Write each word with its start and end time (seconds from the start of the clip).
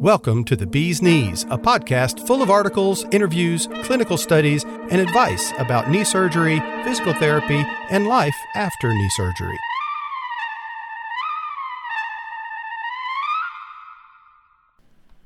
Welcome 0.00 0.44
to 0.44 0.56
The 0.56 0.66
Bee's 0.66 1.02
Knees, 1.02 1.42
a 1.50 1.58
podcast 1.58 2.26
full 2.26 2.40
of 2.40 2.48
articles, 2.48 3.04
interviews, 3.10 3.68
clinical 3.82 4.16
studies, 4.16 4.64
and 4.64 4.94
advice 4.94 5.52
about 5.58 5.90
knee 5.90 6.04
surgery, 6.04 6.58
physical 6.84 7.12
therapy, 7.12 7.62
and 7.90 8.06
life 8.06 8.34
after 8.54 8.94
knee 8.94 9.10
surgery. 9.10 9.58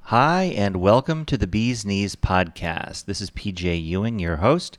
Hi, 0.00 0.52
and 0.56 0.78
welcome 0.78 1.24
to 1.26 1.38
the 1.38 1.46
Bee's 1.46 1.86
Knees 1.86 2.16
podcast. 2.16 3.04
This 3.04 3.20
is 3.20 3.30
PJ 3.30 3.84
Ewing, 3.84 4.18
your 4.18 4.38
host, 4.38 4.78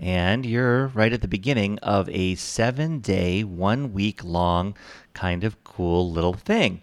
and 0.00 0.44
you're 0.44 0.88
right 0.88 1.12
at 1.12 1.22
the 1.22 1.28
beginning 1.28 1.78
of 1.78 2.08
a 2.08 2.34
seven 2.34 2.98
day, 2.98 3.44
one 3.44 3.92
week 3.92 4.24
long 4.24 4.76
kind 5.14 5.44
of 5.44 5.62
cool 5.62 6.10
little 6.10 6.34
thing. 6.34 6.82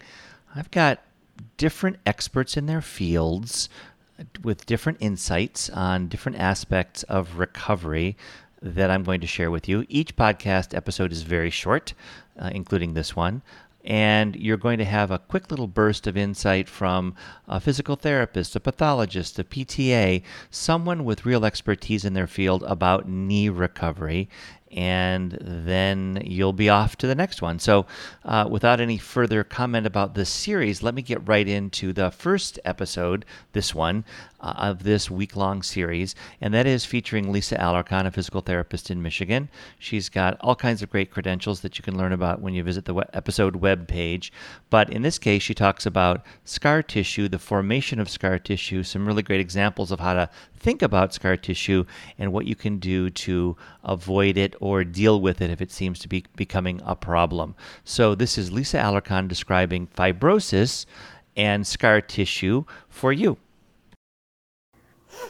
I've 0.55 0.71
got 0.71 1.01
different 1.57 1.97
experts 2.05 2.57
in 2.57 2.65
their 2.65 2.81
fields 2.81 3.69
with 4.43 4.65
different 4.65 4.97
insights 5.01 5.69
on 5.69 6.07
different 6.07 6.37
aspects 6.39 7.03
of 7.03 7.37
recovery 7.37 8.15
that 8.61 8.89
I'm 8.89 9.03
going 9.03 9.21
to 9.21 9.27
share 9.27 9.51
with 9.51 9.67
you. 9.67 9.85
Each 9.89 10.15
podcast 10.15 10.75
episode 10.75 11.11
is 11.11 11.23
very 11.23 11.49
short, 11.49 11.93
uh, 12.39 12.49
including 12.53 12.93
this 12.93 13.15
one 13.15 13.41
and 13.85 14.35
you're 14.35 14.57
going 14.57 14.79
to 14.79 14.85
have 14.85 15.11
a 15.11 15.19
quick 15.19 15.51
little 15.51 15.67
burst 15.67 16.07
of 16.07 16.17
insight 16.17 16.67
from 16.67 17.13
a 17.47 17.59
physical 17.59 17.95
therapist, 17.95 18.55
a 18.55 18.59
pathologist, 18.59 19.37
a 19.37 19.43
PTA, 19.43 20.23
someone 20.49 21.05
with 21.05 21.25
real 21.25 21.45
expertise 21.45 22.03
in 22.03 22.13
their 22.13 22.27
field 22.27 22.63
about 22.63 23.07
knee 23.07 23.47
recovery 23.47 24.27
and 24.75 25.37
then 25.41 26.21
you'll 26.25 26.53
be 26.53 26.69
off 26.69 26.97
to 26.97 27.07
the 27.07 27.15
next 27.15 27.41
one. 27.41 27.59
So, 27.59 27.85
uh, 28.25 28.47
without 28.51 28.81
any 28.81 28.97
further 28.97 29.43
comment 29.43 29.87
about 29.87 30.13
this 30.13 30.29
series, 30.29 30.83
let 30.83 30.93
me 30.93 31.01
get 31.01 31.25
right 31.27 31.47
into 31.47 31.93
the 31.93 32.11
first 32.11 32.59
episode, 32.65 33.25
this 33.53 33.73
one, 33.73 34.03
uh, 34.41 34.53
of 34.57 34.83
this 34.83 35.09
week 35.09 35.37
long 35.37 35.63
series, 35.63 36.13
and 36.41 36.53
that 36.53 36.67
is 36.67 36.83
featuring 36.83 37.31
Lisa 37.31 37.55
Alarcon, 37.55 38.05
a 38.05 38.11
physical 38.11 38.41
therapist 38.41 38.91
in 38.91 39.01
Michigan. 39.01 39.49
She's 39.79 40.09
got 40.09 40.37
all 40.41 40.55
kinds 40.55 40.81
of 40.81 40.89
great 40.89 41.09
credentials 41.09 41.61
that 41.61 41.77
you 41.77 41.83
can 41.83 41.97
learn 41.97 42.11
about 42.11 42.41
when 42.41 42.53
you 42.53 42.61
visit 42.61 42.83
the 42.83 42.95
episode 43.13 43.55
web 43.55 43.87
page. 43.87 44.33
But 44.69 44.89
in 44.89 45.03
this 45.03 45.17
case, 45.17 45.41
she 45.41 45.53
talks 45.53 45.85
about 45.85 46.25
scar 46.43 46.83
tissue, 46.83 47.29
the 47.29 47.39
formation 47.39 47.99
of 47.99 48.09
scar 48.09 48.37
tissue, 48.37 48.83
some 48.83 49.07
really 49.07 49.23
great 49.23 49.39
examples 49.39 49.91
of 49.91 50.01
how 50.01 50.13
to 50.15 50.29
think 50.65 50.81
about 50.81 51.13
scar 51.13 51.37
tissue 51.37 51.85
and 52.17 52.33
what 52.33 52.47
you 52.47 52.55
can 52.55 52.79
do 52.79 53.11
to 53.11 53.55
avoid 53.83 54.35
it 54.35 54.55
or 54.59 54.83
deal 54.83 55.21
with 55.21 55.39
it 55.39 55.51
if 55.51 55.61
it 55.61 55.71
seems 55.71 55.99
to 55.99 56.07
be 56.07 56.25
becoming 56.35 56.81
a 56.83 56.95
problem. 56.95 57.53
So, 57.83 58.15
this 58.15 58.35
is 58.35 58.51
Lisa 58.51 58.77
Alarcon 58.77 59.27
describing 59.27 59.85
fibrosis 59.85 60.87
and 61.37 61.67
scar 61.67 62.01
tissue 62.01 62.65
for 62.89 63.13
you. 63.13 63.37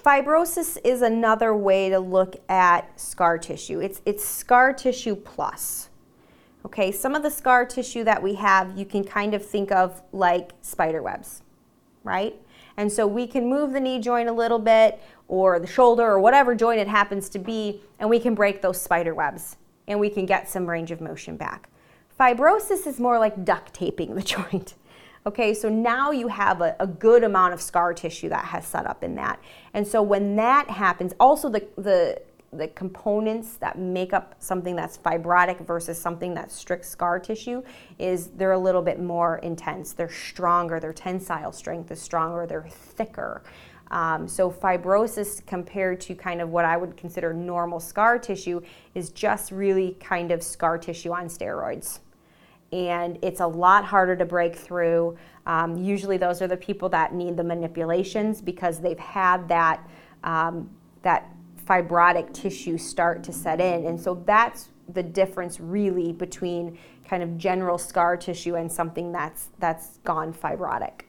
Fibrosis 0.06 0.78
is 0.86 1.02
another 1.02 1.54
way 1.54 1.90
to 1.90 2.00
look 2.00 2.38
at 2.50 2.98
scar 2.98 3.38
tissue. 3.38 3.82
It's, 3.82 4.02
it's 4.06 4.24
scar 4.24 4.72
tissue 4.72 5.18
plus. 5.18 5.90
Okay, 6.66 6.94
some 6.94 7.14
of 7.14 7.24
the 7.24 7.30
scar 7.30 7.66
tissue 7.66 8.06
that 8.06 8.24
we 8.24 8.36
have, 8.36 8.78
you 8.78 8.86
can 8.86 9.04
kind 9.04 9.34
of 9.34 9.46
think 9.46 9.70
of 9.74 10.02
like 10.14 10.54
spider 10.62 11.04
webs, 11.04 11.44
right? 12.06 12.36
And 12.78 12.90
so 12.92 13.06
we 13.06 13.28
can 13.28 13.50
move 13.50 13.74
the 13.74 13.80
knee 13.80 14.00
joint 14.00 14.30
a 14.30 14.34
little 14.34 14.60
bit 14.60 15.02
or 15.28 15.60
the 15.60 15.68
shoulder 15.68 16.04
or 16.04 16.20
whatever 16.20 16.56
joint 16.56 16.80
it 16.80 16.88
happens 16.88 17.28
to 17.30 17.40
be, 17.40 17.82
and 18.00 18.10
we 18.10 18.20
can 18.20 18.36
break 18.36 18.62
those 18.62 18.80
spider 18.80 19.14
webs 19.14 19.58
and 19.88 20.00
we 20.00 20.10
can 20.10 20.26
get 20.26 20.50
some 20.50 20.66
range 20.66 20.92
of 20.92 21.02
motion 21.02 21.36
back. 21.36 21.70
Fibrosis 22.20 22.88
is 22.88 23.00
more 23.00 23.20
like 23.20 23.44
duct 23.44 23.74
taping 23.74 24.16
the 24.16 24.22
joint. 24.24 24.76
Okay, 25.28 25.56
so 25.56 25.70
now 25.70 26.12
you 26.12 26.28
have 26.28 26.62
a, 26.62 26.76
a, 26.80 26.86
good 26.86 27.24
amount 27.24 27.52
of 27.52 27.60
scar 27.60 27.96
tissue 27.96 28.30
that 28.30 28.46
has 28.46 28.64
set 28.64 28.86
up 28.86 29.04
in 29.04 29.16
that. 29.16 29.40
And 29.74 29.88
so 29.88 30.04
when 30.04 30.36
that 30.36 30.70
happens, 30.70 31.14
also 31.20 31.50
the, 31.50 31.68
the, 31.78 32.22
the 32.56 32.68
components 32.70 33.58
that 33.58 33.78
make 33.78 34.14
up 34.14 34.36
something 34.40 34.76
that's 34.76 34.98
fibrotic 34.98 35.66
versus 35.66 36.00
something 36.00 36.34
that's 36.34 36.56
strict 36.56 36.86
scar 36.86 37.20
tissue 37.20 37.62
is 38.00 38.28
they're 38.28 38.54
a 38.54 38.60
little 38.60 38.82
bit 38.82 39.00
more 39.00 39.38
intense. 39.40 39.94
They're 39.94 40.10
stronger, 40.10 40.80
their 40.80 40.94
tensile 40.94 41.52
strength 41.52 41.92
is 41.92 42.02
stronger, 42.02 42.46
they're 42.46 42.68
thicker. 42.70 43.44
Um, 43.92 44.28
so 44.28 44.50
fibrosis 44.50 45.46
compared 45.46 46.02
to 46.02 46.16
kind 46.16 46.42
of 46.42 46.50
what 46.50 46.66
I 46.66 46.76
would 46.78 46.98
consider 46.98 47.34
normal 47.34 47.80
scar 47.80 48.18
tissue 48.18 48.62
is 48.96 49.10
just 49.10 49.52
really 49.52 49.96
kind 50.00 50.32
of 50.32 50.42
scar 50.42 50.78
tissue 50.78 51.12
on 51.12 51.28
steroids. 51.28 52.00
And 52.72 53.20
it's 53.22 53.42
a 53.42 53.48
lot 53.48 53.86
harder 53.86 54.16
to 54.16 54.26
break 54.26 54.56
through. 54.56 55.18
Um, 55.46 55.78
usually, 55.78 56.18
those 56.18 56.42
are 56.42 56.48
the 56.48 56.58
people 56.58 56.90
that 56.90 57.14
need 57.14 57.38
the 57.38 57.44
manipulations 57.44 58.42
because 58.42 58.80
they've 58.80 59.00
had 59.00 59.48
that 59.50 59.88
um, 60.24 60.70
that 61.04 61.32
fibrotic 61.68 62.34
tissue 62.34 62.78
start 62.78 63.24
to 63.24 63.34
set 63.34 63.60
in, 63.60 63.86
and 63.86 64.00
so 64.00 64.24
that's 64.26 64.70
the 64.94 65.04
difference 65.04 65.60
really 65.60 66.12
between 66.12 66.78
kind 67.08 67.24
of 67.24 67.38
general 67.38 67.78
scar 67.78 68.18
tissue 68.18 68.56
and 68.56 68.72
something 68.72 69.12
that's 69.12 69.50
that's 69.60 69.98
gone 70.04 70.34
fibrotic. 70.34 71.02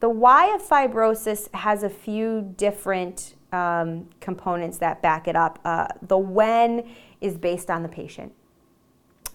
The 0.00 0.08
why 0.10 0.54
of 0.54 0.62
fibrosis 0.62 1.52
has 1.54 1.82
a 1.82 1.88
few 1.88 2.54
different 2.56 3.34
um, 3.52 4.08
components 4.20 4.78
that 4.78 5.00
back 5.00 5.26
it 5.26 5.36
up. 5.36 5.58
Uh, 5.64 5.88
the 6.02 6.18
when 6.18 6.88
is 7.20 7.38
based 7.38 7.70
on 7.70 7.82
the 7.82 7.88
patient. 7.88 8.32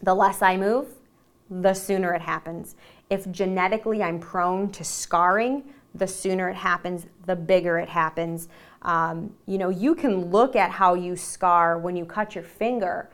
The 0.03 0.13
less 0.13 0.41
I 0.41 0.57
move, 0.57 0.87
the 1.49 1.73
sooner 1.73 2.13
it 2.13 2.21
happens. 2.21 2.75
If 3.09 3.29
genetically 3.31 4.03
I'm 4.03 4.19
prone 4.19 4.71
to 4.71 4.83
scarring, 4.83 5.63
the 5.93 6.07
sooner 6.07 6.49
it 6.49 6.55
happens, 6.55 7.05
the 7.25 7.35
bigger 7.35 7.77
it 7.77 7.89
happens. 7.89 8.47
Um, 8.81 9.33
you 9.45 9.57
know, 9.57 9.69
you 9.69 9.95
can 9.95 10.31
look 10.31 10.55
at 10.55 10.71
how 10.71 10.93
you 10.93 11.15
scar 11.15 11.77
when 11.77 11.95
you 11.95 12.05
cut 12.05 12.35
your 12.35 12.43
finger 12.43 13.09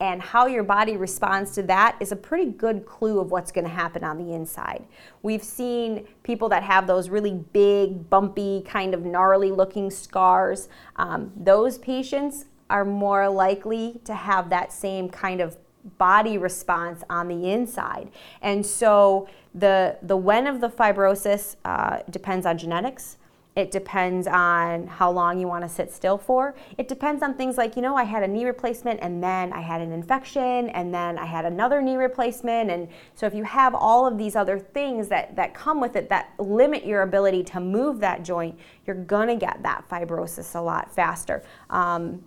and 0.00 0.22
how 0.22 0.46
your 0.46 0.62
body 0.62 0.96
responds 0.96 1.50
to 1.52 1.62
that 1.64 1.94
is 2.00 2.10
a 2.10 2.16
pretty 2.16 2.50
good 2.50 2.86
clue 2.86 3.20
of 3.20 3.30
what's 3.30 3.52
going 3.52 3.66
to 3.66 3.70
happen 3.70 4.02
on 4.02 4.16
the 4.16 4.32
inside. 4.32 4.86
We've 5.22 5.44
seen 5.44 6.08
people 6.22 6.48
that 6.48 6.62
have 6.62 6.86
those 6.86 7.10
really 7.10 7.34
big, 7.52 8.08
bumpy, 8.08 8.62
kind 8.66 8.94
of 8.94 9.04
gnarly 9.04 9.50
looking 9.50 9.90
scars. 9.90 10.70
Um, 10.96 11.32
those 11.36 11.76
patients 11.76 12.46
are 12.70 12.84
more 12.84 13.28
likely 13.28 14.00
to 14.04 14.14
have 14.14 14.48
that 14.48 14.72
same 14.72 15.10
kind 15.10 15.42
of 15.42 15.58
body 15.98 16.38
response 16.38 17.02
on 17.08 17.28
the 17.28 17.50
inside. 17.50 18.10
And 18.42 18.64
so 18.64 19.28
the, 19.54 19.96
the 20.02 20.16
when 20.16 20.46
of 20.46 20.60
the 20.60 20.68
fibrosis 20.68 21.56
uh, 21.64 22.00
depends 22.10 22.46
on 22.46 22.58
genetics. 22.58 23.16
It 23.56 23.72
depends 23.72 24.28
on 24.28 24.86
how 24.86 25.10
long 25.10 25.40
you 25.40 25.48
want 25.48 25.64
to 25.64 25.68
sit 25.68 25.92
still 25.92 26.16
for. 26.16 26.54
It 26.78 26.86
depends 26.86 27.20
on 27.20 27.34
things 27.34 27.58
like, 27.58 27.74
you 27.74 27.82
know, 27.82 27.96
I 27.96 28.04
had 28.04 28.22
a 28.22 28.28
knee 28.28 28.44
replacement 28.44 29.00
and 29.02 29.22
then 29.22 29.52
I 29.52 29.60
had 29.60 29.80
an 29.80 29.90
infection 29.90 30.70
and 30.70 30.94
then 30.94 31.18
I 31.18 31.26
had 31.26 31.44
another 31.44 31.82
knee 31.82 31.96
replacement. 31.96 32.70
And 32.70 32.88
so 33.16 33.26
if 33.26 33.34
you 33.34 33.42
have 33.42 33.74
all 33.74 34.06
of 34.06 34.16
these 34.16 34.36
other 34.36 34.58
things 34.58 35.08
that, 35.08 35.34
that 35.34 35.52
come 35.52 35.80
with 35.80 35.96
it 35.96 36.08
that 36.10 36.32
limit 36.38 36.86
your 36.86 37.02
ability 37.02 37.42
to 37.44 37.60
move 37.60 37.98
that 38.00 38.22
joint, 38.22 38.56
you're 38.86 38.96
going 38.96 39.28
to 39.28 39.36
get 39.36 39.62
that 39.64 39.84
fibrosis 39.88 40.54
a 40.54 40.60
lot 40.60 40.94
faster. 40.94 41.42
Um, 41.70 42.22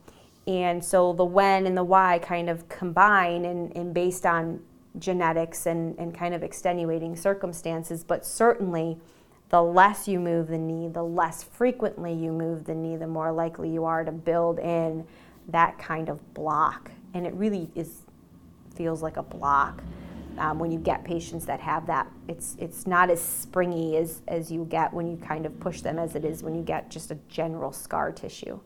and 0.46 0.84
so 0.84 1.14
the 1.14 1.24
when 1.26 1.66
and 1.66 1.78
the 1.78 1.84
why 1.84 2.20
kind 2.20 2.50
of 2.50 2.68
combine 2.68 3.46
and, 3.46 3.76
and 3.76 3.94
based 3.94 4.26
on 4.26 4.62
genetics 5.00 5.66
and, 5.66 5.98
and 5.98 6.14
kind 6.14 6.34
of 6.34 6.44
extenuating 6.44 7.16
circumstances, 7.16 8.04
but 8.04 8.26
certainly 8.26 8.98
the 9.50 9.62
less 9.62 10.08
you 10.08 10.20
move 10.20 10.48
the 10.48 10.58
knee, 10.58 10.88
the 10.88 11.04
less 11.04 11.44
frequently 11.44 12.14
you 12.14 12.32
move 12.32 12.66
the 12.66 12.76
knee, 12.76 12.98
the 12.98 13.08
more 13.08 13.32
likely 13.32 13.70
you 13.70 13.86
are 13.86 14.04
to 14.04 14.12
build 14.12 14.60
in 14.60 15.06
that 15.48 15.78
kind 15.78 16.10
of 16.10 16.34
block. 16.34 16.92
And 17.14 17.26
it 17.26 17.34
really 17.34 17.70
is 17.76 18.02
feels 18.76 19.04
like 19.04 19.18
a 19.18 19.24
block 19.24 19.84
um, 20.40 20.58
when 20.58 20.72
you 20.72 20.80
get 20.80 21.04
patients 21.04 21.46
that 21.46 21.60
have 21.60 21.86
that. 21.88 22.08
It's 22.28 22.56
it's 22.60 22.88
not 22.88 23.10
as 23.10 23.22
springy 23.22 23.98
as 23.98 24.22
as 24.28 24.52
you 24.52 24.66
get 24.66 24.92
when 24.94 25.08
you 25.08 25.18
kind 25.18 25.46
of 25.46 25.60
push 25.60 25.82
them 25.82 26.00
as 26.00 26.16
it 26.16 26.26
is 26.26 26.44
when 26.44 26.56
you 26.56 26.64
get 26.64 26.90
just 26.90 27.12
a 27.12 27.18
general 27.30 27.72
scar 27.72 28.12
tissue. 28.12 28.60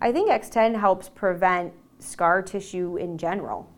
I 0.00 0.12
think 0.12 0.30
X10 0.30 0.78
helps 0.78 1.08
prevent 1.08 1.72
scar 1.98 2.42
tissue 2.42 2.96
in 2.96 3.16
general 3.18 3.70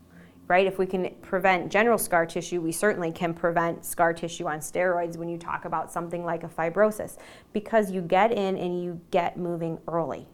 right? 0.48 0.66
If 0.66 0.78
we 0.78 0.86
can 0.86 1.14
prevent 1.20 1.70
general 1.70 1.98
scar 1.98 2.24
tissue, 2.24 2.60
we 2.60 2.72
certainly 2.72 3.12
can 3.12 3.34
prevent 3.34 3.84
scar 3.84 4.14
tissue 4.14 4.48
on 4.48 4.60
steroids 4.60 5.16
when 5.16 5.28
you 5.28 5.36
talk 5.36 5.66
about 5.66 5.92
something 5.92 6.24
like 6.24 6.42
a 6.42 6.48
fibrosis 6.48 7.18
because 7.52 7.90
you 7.90 8.00
get 8.00 8.32
in 8.32 8.56
and 8.56 8.82
you 8.82 8.98
get 9.10 9.36
moving 9.36 9.78
early. 9.86 10.26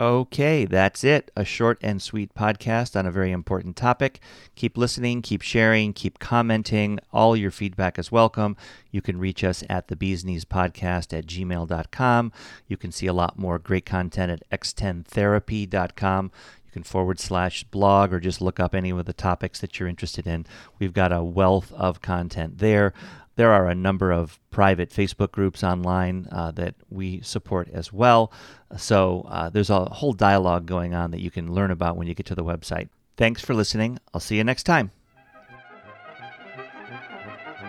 Okay, 0.00 0.64
that's 0.64 1.02
it. 1.02 1.32
A 1.36 1.44
short 1.44 1.76
and 1.82 2.00
sweet 2.00 2.32
podcast 2.32 2.94
on 2.94 3.04
a 3.04 3.10
very 3.10 3.32
important 3.32 3.74
topic. 3.74 4.20
Keep 4.54 4.78
listening, 4.78 5.22
keep 5.22 5.42
sharing, 5.42 5.92
keep 5.92 6.20
commenting. 6.20 7.00
All 7.12 7.36
your 7.36 7.50
feedback 7.50 7.98
is 7.98 8.12
welcome. 8.12 8.56
You 8.92 9.02
can 9.02 9.18
reach 9.18 9.42
us 9.42 9.64
at 9.68 9.88
the 9.88 9.96
Bees 9.96 10.24
Knees 10.24 10.44
Podcast 10.44 11.12
at 11.12 11.26
gmail.com. 11.26 12.32
You 12.68 12.76
can 12.76 12.92
see 12.92 13.08
a 13.08 13.12
lot 13.12 13.40
more 13.40 13.58
great 13.58 13.86
content 13.86 14.30
at 14.30 14.60
x10therapy.com. 14.60 16.30
You 16.64 16.72
can 16.72 16.82
forward 16.84 17.18
slash 17.18 17.64
blog 17.64 18.12
or 18.12 18.20
just 18.20 18.40
look 18.40 18.60
up 18.60 18.76
any 18.76 18.90
of 18.90 19.04
the 19.04 19.12
topics 19.12 19.60
that 19.60 19.80
you're 19.80 19.88
interested 19.88 20.28
in. 20.28 20.46
We've 20.78 20.92
got 20.92 21.12
a 21.12 21.24
wealth 21.24 21.72
of 21.72 22.00
content 22.02 22.58
there. 22.58 22.92
There 23.38 23.52
are 23.52 23.68
a 23.68 23.74
number 23.74 24.10
of 24.10 24.40
private 24.50 24.90
Facebook 24.90 25.30
groups 25.30 25.62
online 25.62 26.26
uh, 26.32 26.50
that 26.50 26.74
we 26.90 27.20
support 27.20 27.68
as 27.72 27.92
well. 27.92 28.32
So 28.76 29.24
uh, 29.28 29.48
there's 29.48 29.70
a 29.70 29.84
whole 29.84 30.12
dialogue 30.12 30.66
going 30.66 30.92
on 30.92 31.12
that 31.12 31.20
you 31.20 31.30
can 31.30 31.54
learn 31.54 31.70
about 31.70 31.96
when 31.96 32.08
you 32.08 32.14
get 32.14 32.26
to 32.26 32.34
the 32.34 32.42
website. 32.42 32.88
Thanks 33.16 33.40
for 33.40 33.54
listening. 33.54 34.00
I'll 34.12 34.20
see 34.20 34.36
you 34.36 34.42
next 34.42 34.64
time. 34.64 34.90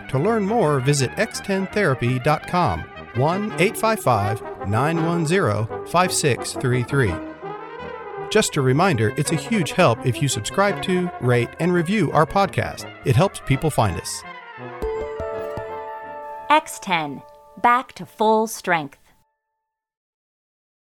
To 0.09 0.17
learn 0.17 0.43
more, 0.43 0.79
visit 0.79 1.11
x10therapy.com 1.11 2.79
1 3.15 3.43
855 3.61 4.67
910 4.67 5.85
5633. 5.85 7.13
Just 8.31 8.57
a 8.57 8.61
reminder, 8.61 9.13
it's 9.17 9.31
a 9.31 9.35
huge 9.35 9.73
help 9.73 10.03
if 10.03 10.19
you 10.19 10.27
subscribe 10.27 10.81
to, 10.83 11.11
rate, 11.21 11.49
and 11.59 11.71
review 11.71 12.11
our 12.11 12.25
podcast. 12.25 12.91
It 13.05 13.15
helps 13.15 13.39
people 13.45 13.69
find 13.69 14.01
us. 14.01 14.23
X10, 16.49 17.21
back 17.61 17.93
to 17.93 18.07
full 18.07 18.47
strength. 18.47 18.97